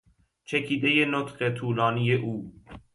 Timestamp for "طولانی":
1.55-2.13